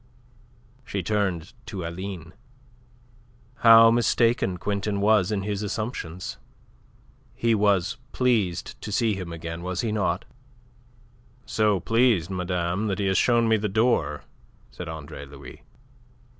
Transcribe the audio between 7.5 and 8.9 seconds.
was pleased